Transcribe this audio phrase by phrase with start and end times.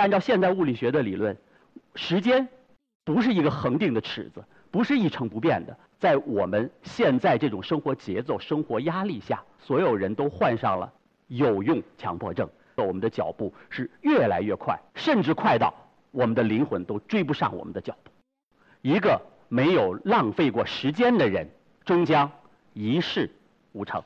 [0.00, 1.36] 按照现代物理学的理论，
[1.94, 2.48] 时间
[3.04, 5.76] 不是一个恒定的尺子，不是一成不变的。
[5.98, 10.90] 在我们现在这种生活节奏、生活压力下，所有人都患上了
[11.28, 12.48] 有用强迫症。
[12.76, 15.74] 我们的脚步是越来越快，甚至快到
[16.12, 18.10] 我们的灵魂都追不上我们的脚步。
[18.80, 19.20] 一个
[19.50, 21.46] 没有浪费过时间的人，
[21.84, 22.32] 终将
[22.72, 23.30] 一事
[23.72, 24.02] 无成。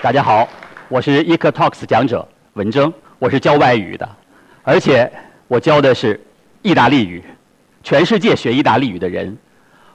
[0.00, 0.48] 大家好，
[0.88, 4.08] 我是 EcoTalks 讲者文征，我是教外语的，
[4.62, 5.10] 而且
[5.48, 6.20] 我教的是
[6.62, 7.20] 意大利语。
[7.82, 9.36] 全世界学意大利语的人，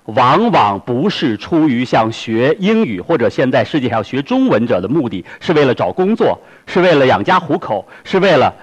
[0.04, 8.54] 往往不是出于像学英语或者现在世界上学中文者的目的，是为了找工作，是为了养家糊口，是为了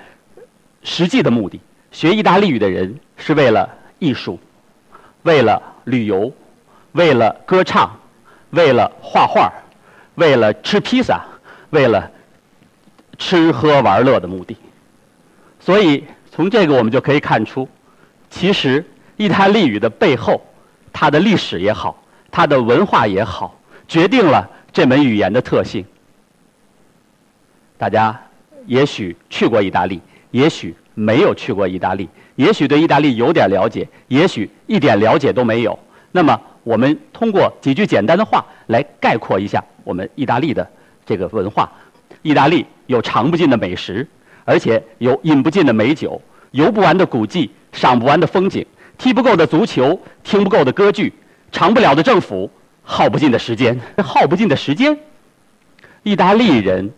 [0.82, 1.58] 实际的目的。
[1.90, 3.66] 学意大利语的人是为了
[3.98, 4.38] 艺术，
[5.22, 6.30] 为了旅游，
[6.92, 7.90] 为了歌唱，
[8.50, 9.50] 为了画画，
[10.16, 11.24] 为了吃披萨。
[11.70, 12.10] 为了
[13.18, 14.56] 吃喝玩乐的目的，
[15.58, 17.68] 所以从这个我们就可以看出，
[18.28, 18.84] 其实
[19.16, 20.42] 意大利语的背后，
[20.92, 23.54] 它的历史也好，它的文化也好，
[23.86, 25.84] 决定了这门语言的特性。
[27.78, 28.20] 大家
[28.66, 35.78] 也许去过意大利，也许没有去过意大利，也许对意大利有点了解，也许一点了解都没有。
[36.12, 40.68] 那么，我们通过几句简单的话来概括一下我们意大利的。
[41.04, 41.70] 这个文化，
[42.22, 44.06] 意大利有尝不尽的美食，
[44.44, 46.20] 而且有饮不尽的美酒，
[46.50, 48.64] 游不完的古迹，赏不完的风景，
[48.98, 51.12] 踢不够的足球，听不够的歌剧，
[51.52, 52.50] 长不了的政府，
[52.82, 54.98] 耗不尽的时间， 耗不尽的时间。
[56.02, 56.90] 意大利人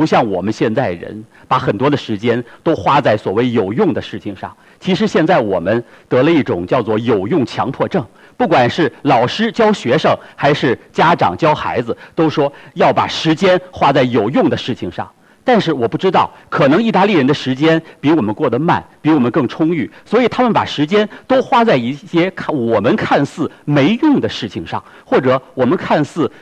[0.00, 4.50] 不像我们现在人，把很多的时间都花在所谓有用的事情上。
[4.78, 8.02] 其实现在我们得了一种叫做有用强迫症。
[8.34, 15.06] 不管是老师教学生，还是家长教孩子，都说要把时间花在有用的事情上。
[15.44, 26.32] 但是我不知道，可能意大利人的时间比我们过得慢，比我们更充裕，所以他们把时间都花在一些看我们看似没用的事情上，或者我们看似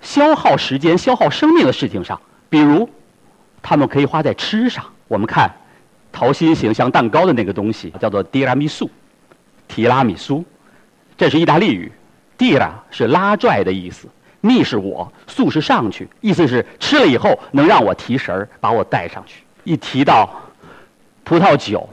[0.00, 2.18] 消耗时间、消耗生命的事情上。
[2.50, 2.90] 比如，
[3.62, 4.84] 他们可以花在吃上。
[5.08, 5.50] 我们看
[6.12, 8.90] 桃心形像蛋糕的那个东西，叫做提拉米苏，
[9.66, 10.44] 提拉米苏。
[11.16, 11.90] 这是意大利语
[12.36, 14.08] ，“dira” 是拉拽的意思
[14.42, 19.42] ，“mi” 是我，“su” 是上去，意思是吃了以后能让我提神儿，把我带上去。
[19.64, 20.28] 一提到
[21.22, 21.88] 葡萄酒，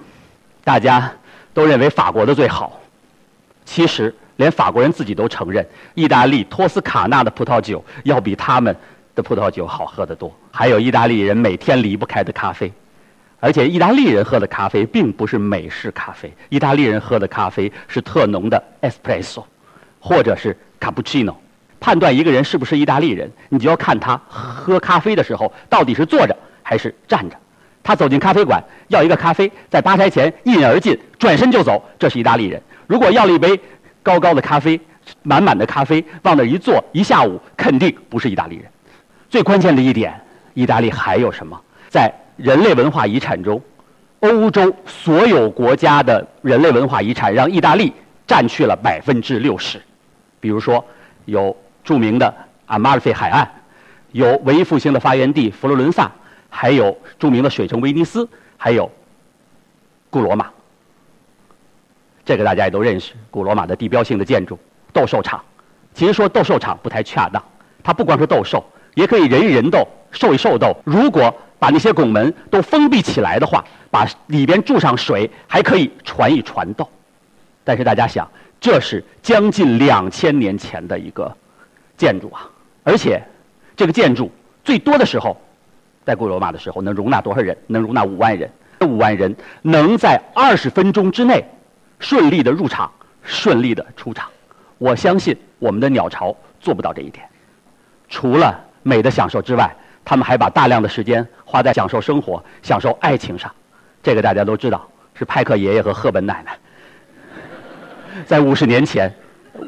[0.63, 1.11] 大家
[1.53, 2.79] 都认为法国的最好，
[3.65, 8.75] 其实连法国人自己都承认，意大利托斯卡纳的葡萄酒要比他们
[9.17, 10.31] 的葡萄酒好喝得多。
[10.51, 12.71] 还有意大利人每天离不开的咖啡。
[13.39, 19.43] 而且意大利人喝的咖啡并不是美式咖啡，意大利人喝的咖啡是特浓的 espresso，
[19.99, 21.35] 或者是 cappuccino。
[21.79, 27.35] 判断一个人是不是意大利人，你就要看他喝咖啡的时候到底是坐着还是站着。
[27.83, 32.61] 他走进咖啡馆要一个咖啡，在吧台前一饮而尽，转身就走，这是意大利人。
[32.87, 33.59] 如果要了一杯
[34.01, 34.79] 高高的咖啡，
[35.21, 38.65] 满满的咖啡往那一坐一下午，肯定不是意大利人。
[39.29, 40.19] 最关键的一点，
[40.53, 41.59] 意大利还有什么？
[41.89, 43.61] 在人类文化遗产中，
[44.19, 47.93] 欧洲所有国家的人类文化遗产让意大利
[48.25, 49.81] 占去了百分之六十。
[50.39, 50.83] 比如说，
[51.25, 52.33] 有著名的
[52.67, 53.49] 阿马尔菲海岸，
[54.11, 56.11] 有文艺复兴的发源地佛罗伦萨，
[56.49, 58.89] 还有著名的水城威尼斯，还有
[60.09, 60.49] 古罗马。
[62.23, 64.59] 这个大家也都认识，古罗马的地标性的建筑
[64.93, 65.43] 斗兽场。
[65.93, 67.43] 其实说斗兽场不太恰当，
[67.81, 68.63] 它不光是斗兽，
[68.97, 70.75] 也可以人与人斗，兽与兽斗。
[70.83, 76.89] 如果把那些拱门都封闭起来的话，把里边注上水，还可以传一传道。
[77.63, 78.27] 但是大家想，
[78.59, 81.31] 这是将近两千年前的一个
[81.95, 82.49] 建筑啊，
[82.83, 83.21] 而且
[83.75, 84.31] 这个建筑
[84.63, 85.39] 最多的时候，
[86.03, 87.55] 在古罗马的时候能容纳多少人？
[87.67, 88.49] 能容纳五万人。
[88.79, 91.45] 这五万人能在二十分钟之内
[91.99, 92.91] 顺利的入场，
[93.21, 94.27] 顺利的出场。
[94.79, 97.23] 我相信我们的鸟巢做不到这一点。
[98.09, 99.69] 除了美的享受之外，
[100.05, 103.51] 他们还把大量的时间花在享受生活、享受爱情上，
[104.01, 106.57] 这个大家都知道，是派克爷爷和赫本奶奶。
[108.25, 109.13] 在五十年前、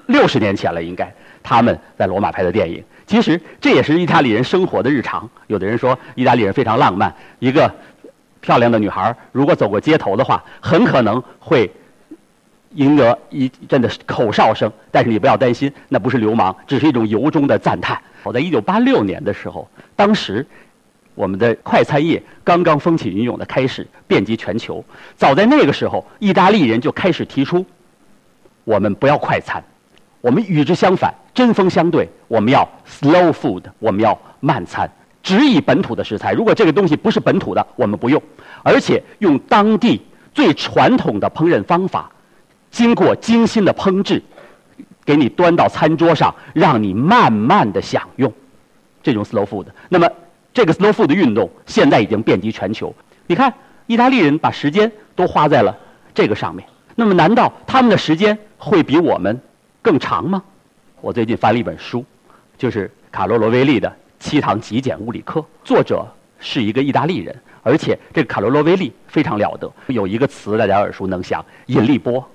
[0.07, 1.13] 六十年前了，应该
[1.43, 2.81] 他们在罗马拍的电影。
[3.05, 5.29] 其实这也是意大利人生活的日常。
[5.47, 7.69] 有的人说意大利人非常浪漫，一个
[8.39, 11.69] 漂亮的女孩如果走过街头的话，很可能会
[12.75, 14.71] 赢得一阵的口哨声。
[14.91, 18.01] 但是你不要担心，那不是流氓，只是一种由衷的赞叹。
[18.23, 20.45] 我在一九八六年的时候，当时
[21.15, 24.83] 我们的快餐业刚刚风起云涌的开始遍及全球。
[25.15, 27.65] 早在那个时候，意大利人就开始提出
[28.63, 29.63] 我们不要快餐，
[30.21, 34.89] 我们与之相反，针锋相对，我们要 slow food，我们要慢餐，
[35.23, 36.33] 只以本土的食材。
[36.33, 38.21] 如果这个东西不是本土的，我们不用，
[38.63, 40.01] 而且用当地
[40.33, 42.11] 最传统的烹饪方法，
[42.71, 44.21] 经过精心的烹制，
[45.05, 48.31] 给你端到餐桌上，让你慢慢的享用
[49.01, 49.65] 这种 slow food。
[49.89, 50.09] 那么
[50.53, 52.93] 这个 slow food 的运动现在已经遍及全球。
[53.27, 53.53] 你看，
[53.87, 55.77] 意大利人把时间都花在了
[56.13, 56.67] 这个上面。
[56.95, 59.39] 那么，难道他们的时间会比我们
[59.81, 60.43] 更长吗？
[61.01, 62.03] 我最近翻了一本书，
[62.57, 63.87] 就是卡罗罗威利的
[64.19, 66.05] 《七堂极简物理课》，作者
[66.39, 67.33] 是一个意大利人，
[67.63, 72.29] 而且这个卡罗罗威利非常了得，有一个词大家耳熟能详——引力波。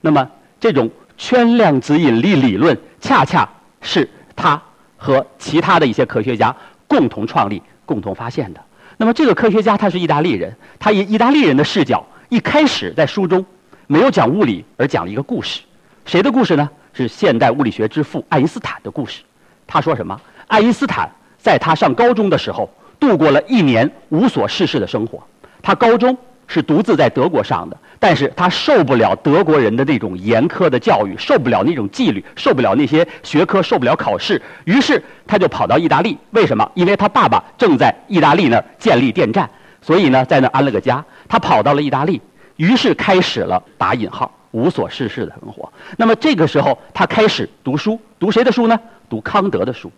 [0.00, 0.30] 那么，
[0.60, 3.48] 这种圈量子引力理论，恰恰
[3.80, 4.60] 是他
[4.96, 6.54] 和其他的一些科学家
[6.86, 8.60] 共同创立、共同发现的。
[8.96, 13.44] 那么，这个科学家他是意大利人，他以意大利人的视角，一开始在书中。
[13.86, 15.62] 没有讲物理，而讲了一个故事，
[16.04, 16.68] 谁的故事呢？
[16.92, 19.22] 是现代物理学之父爱因斯坦的故事。
[19.66, 20.20] 他说什么？
[20.46, 21.08] 爱因斯坦
[21.38, 22.68] 在他上高中的时候，
[23.00, 25.22] 度过了一年无所事事的生活。
[25.62, 26.16] 他高中
[26.48, 36.18] 是独自在德国上的，但是他受不了德国人的那种严苛的教育，受不了那种纪律，受不了那些学科，受不了考试，于是他就跑到意大利。
[36.30, 36.68] 为什么？
[36.74, 39.48] 因为他爸爸正在意大利那儿建立电站，
[39.82, 41.04] 所以呢，在那儿安了个家。
[41.28, 42.20] 他跑到了意大利。
[42.56, 45.72] 于是开始了打引号无所事事的生活。
[45.96, 48.76] 那么这个时候，他开始读书，读谁的书呢？
[49.08, 49.92] 读康德的书。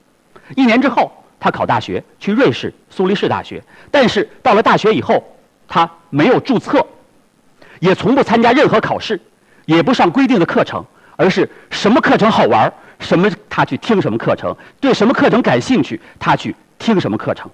[0.57, 3.63] 一年之后，他考大学，去瑞士苏黎世大学。
[3.91, 5.25] 但是到了大学以后，
[5.71, 6.87] 他没有注册，
[7.79, 9.19] 也从不参加任何考试，
[9.65, 10.85] 也不上规定的课程，
[11.17, 17.51] 而是什么课程好玩，什么他去听什么课程，对什么课程感兴趣，他去听什么课程。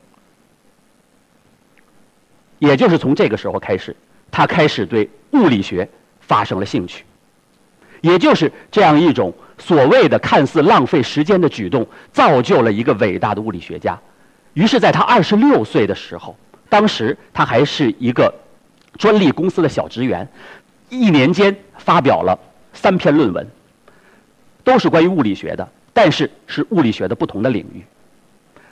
[2.59, 3.95] 也就是从这个时候开始。
[4.29, 5.89] 他开始对物理学
[6.21, 7.05] 发生了兴趣，
[8.01, 13.99] 也就是这样一种所谓的看似浪费时间的举动，造就了一个伟大的物理学家。
[14.53, 16.37] 于是，在他二十六岁的时候，
[16.69, 18.33] 当时他还是一个
[18.99, 20.29] 专利公司的小职员，
[20.89, 22.39] 一年间发表了
[22.73, 23.47] 三篇论文，
[24.65, 27.85] 都是关于物理学的，但是是物理学的不同的领域。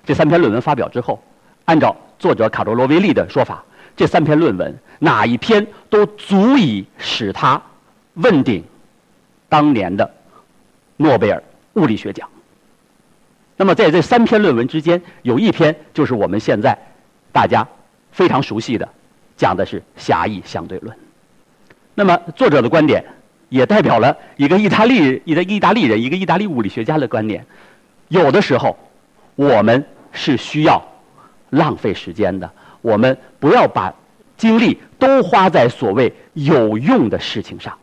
[0.05, 1.23] 这三篇论文发表之后，
[1.65, 3.65] 按照作者卡罗罗维利的说法。
[3.97, 7.63] 这三篇论文哪一篇都足以使他
[8.15, 8.65] 问鼎
[9.49, 10.13] 当年的
[10.97, 11.41] 诺贝尔
[11.75, 12.29] 物理学奖。
[13.57, 16.77] 那么在这三篇论文之间，有一篇就是我们现在
[17.31, 17.65] 大家
[18.15, 18.89] 非常熟悉的，
[19.37, 20.97] 讲的是狭义相对论。
[21.97, 23.05] 那么作者的观点
[23.49, 27.45] 也代表了一个意大利一个意大利人一个意大利物理学家的观点。
[28.09, 28.77] 有的时候
[29.35, 30.81] 我们是需要
[31.51, 32.49] 浪费时间的。
[32.83, 33.93] 我们不要把
[34.37, 37.77] 精力都花在所谓有用的事情上，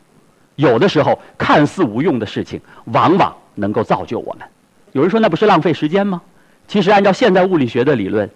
[0.56, 4.48] 有的时候看似无用的事情，往往能够造就我们。
[4.94, 6.22] 有人说那不是浪费时间吗？
[6.68, 8.30] 其实按照现代物理学的理论，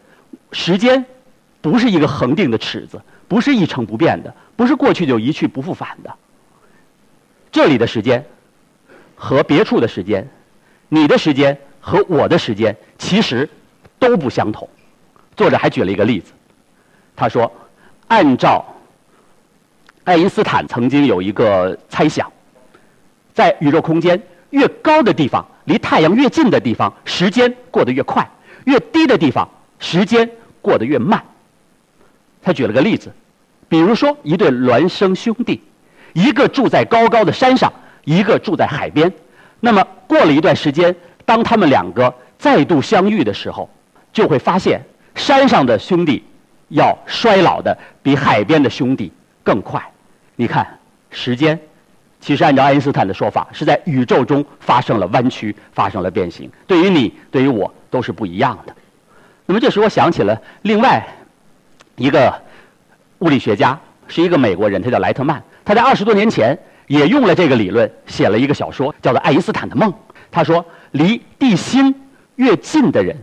[0.52, 1.06] 时间
[1.66, 6.14] 不是一个恒定的尺子，不是一成不变的，不是过去就一去不复返的。
[7.52, 8.24] 这里的时间
[9.16, 10.30] 和别处的时间，
[10.90, 13.50] 你的时间和我的时间其实
[13.98, 14.70] 都不相同。
[15.36, 16.34] 作者还举了一个例子。
[17.16, 17.52] 他说
[18.10, 18.64] ：“按照
[20.04, 22.32] 爱因斯坦曾经有一个猜想，
[23.34, 24.22] 在宇宙空间
[24.52, 28.24] 越高的地方，离太阳越近的地方，时间过得越快；
[28.66, 29.50] 越低的地方，
[29.80, 30.30] 时间
[30.62, 31.20] 过得越慢。”
[32.46, 33.12] 他举了个例子，
[33.68, 35.60] 比如说一对孪生兄弟，
[36.14, 37.74] 一个住在高高的山上，
[38.04, 39.12] 一个住在海边。
[39.60, 43.68] 那么过了一段时间，当他们两个再度相遇的时候，
[44.14, 44.80] 就会发现
[45.16, 46.24] 山上的兄弟。
[46.70, 49.12] 要衰老的比海边的兄弟
[49.44, 49.80] 更快，
[50.36, 50.68] 你看，
[51.12, 51.60] 时间
[52.20, 56.50] 其实按照爱因斯坦的说法，是在宇宙中发生了弯曲，发生了变形。
[56.66, 58.76] 对于你，对于我，都是不一样的。
[59.46, 61.08] 那么这时我想起了另外
[61.96, 62.34] 一个
[63.20, 65.42] 物理学家，是一个美国人，他叫莱特曼。
[65.64, 69.92] 他在二十多年前也用了这个理论，写了一个小说，叫做《爱因斯坦的梦》。
[70.32, 71.96] 他说，离地心
[72.36, 73.16] 越近的人，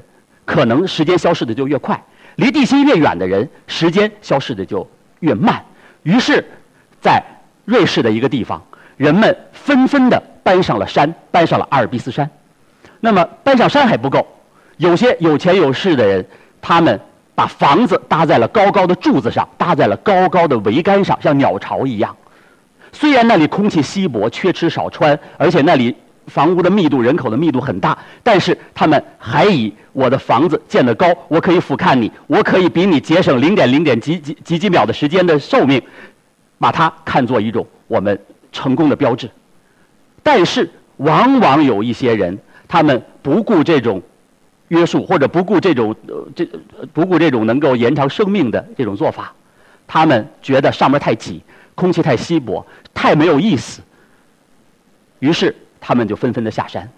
[0.45, 2.03] 可能时间消失的就越快。
[2.37, 4.89] 离地心越远的人，时间消失的就
[5.21, 5.63] 越慢。
[6.03, 6.43] 于是，
[7.01, 7.23] 在
[7.67, 8.63] 瑞士的一个地方，
[8.97, 12.29] 人们纷纷的搬上了山，搬上了阿尔卑斯山。
[13.01, 14.27] 那么，搬上山还不够，
[14.79, 16.27] 有些有钱有势的人，
[16.63, 16.99] 他们
[17.35, 22.17] 把房子搭在了高高的柱子上，搭在了高高的桅杆上，像鸟巢一样。
[22.93, 25.95] 虽然那里空气稀薄，缺吃少穿，而且那里。
[26.29, 35.83] 房屋的密度、人口的密度很大，但是他们还以我的房子建得高，我可以俯瞰你，我可以比你节省零点零点几几几几秒的时间的寿命，
[36.61, 38.17] 把它看作一种我们
[38.53, 39.29] 成功的标志。
[40.23, 44.01] 但是往往有一些人，他们不顾这种
[44.73, 45.95] 约束，或者不顾这种
[46.35, 46.49] 这
[46.95, 49.31] 不顾这种能够延长生命的这种做法，
[49.87, 51.43] 他们觉得上面太挤，
[51.75, 53.83] 空气太稀薄，太没有意思。
[55.19, 56.89] 于是他们就纷纷的下山，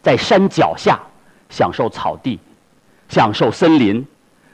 [0.00, 1.00] 在山脚下
[1.48, 2.38] 享受草地，
[3.08, 4.06] 享受森林，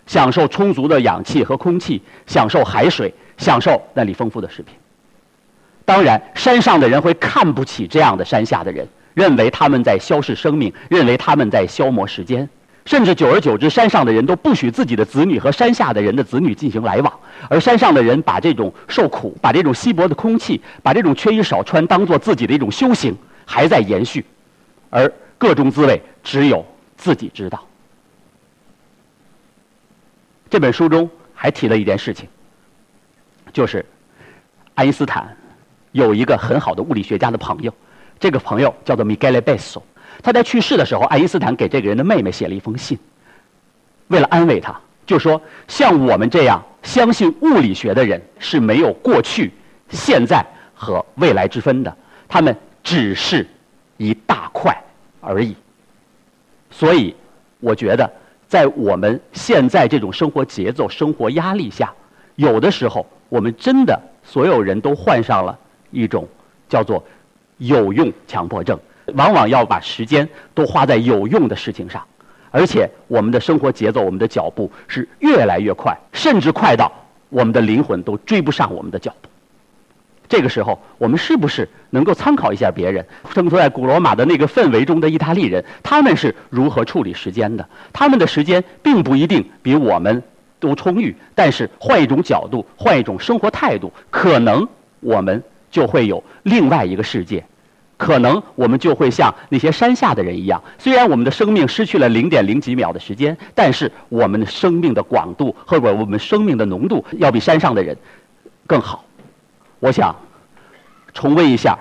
[0.06, 4.74] 享受充足的氧气和空气，享受海水，享受那里丰富的食品。
[5.84, 12.46] 当然，山上的人会看不起这样的山下的人，认为他们在消逝生命，认为他们在消磨时间，
[12.84, 17.10] 甚至久而久之，山上的人都不许自己的子女和山下的人的子女进行来往，
[17.48, 24.22] 而山上的人把这种受苦、把这种稀薄的空气、把这种缺衣少穿当做自己的一种修行，还在延续，
[24.90, 26.62] 而各种滋味只有
[26.98, 27.66] 自己知道。
[30.50, 32.28] 这本书中还提了一件事情，
[33.50, 33.82] 就是
[34.74, 35.34] 爱因斯坦。
[35.92, 37.72] 有一个很好的物理学家的朋友，
[38.18, 39.82] 这个朋友叫做米盖勒贝索。
[40.22, 42.98] 他在去世的时候，爱因斯坦给这个人的妹妹写了一封信，
[44.08, 49.52] 为了安慰他，就说像我们这样相信物理学的人是没有过去、
[49.88, 50.44] 现在
[50.74, 51.96] 和未来之分的，
[52.26, 53.46] 他们只是
[53.98, 54.76] 一大块
[55.20, 55.54] 而已。
[56.70, 57.14] 所以，
[57.60, 58.10] 我觉得
[58.48, 61.92] 在我们现在这种生活节奏、生活压力下，
[62.36, 65.56] 有的时候我们真的所有人都患上了。
[65.92, 66.28] 一种
[66.68, 67.02] 叫做
[67.58, 68.78] 有用强迫症，
[69.14, 72.02] 往往要把时间都花在有用的事情上，
[72.50, 76.92] 而且我们的生活节奏、我们的脚步是越来越快，甚至快到
[77.28, 79.28] 我们的灵魂都追不上我们的脚步。
[80.28, 87.68] 这个时候，我们是不是能够参考一下别人生活在古罗马的那个氛围中的意大利人，他们是如何处理时间的？
[87.92, 90.22] 他们的时间并不一定比我们
[90.58, 94.66] 都充裕，但是换一种角度，换一种生活态度，可能
[95.00, 95.42] 我们。
[95.76, 97.44] 就会有另外一个世界，
[97.98, 107.94] 可能我们就会像那些山下的人一样，虽然我们的生命失去了零点零几秒的时间，但是我们的生命的广度或者我们生命的浓度要比山上的人
[108.66, 109.04] 更好。
[109.80, 110.16] 我想
[111.12, 111.78] 重温一下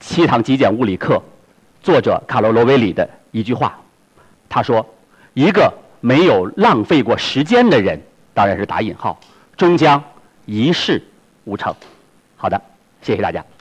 [0.04, 1.14] 《七堂极简物理课》
[1.82, 3.76] 作者卡罗罗维里的一句话，
[4.48, 4.86] 他说
[5.34, 8.00] ：“一个没有浪费过时间的人，
[8.32, 9.18] 当然是打引号，
[9.56, 10.00] 终将
[10.44, 11.02] 一事
[11.46, 11.74] 无成。”
[12.38, 12.62] 好的。
[13.06, 13.55] 谢谢大家。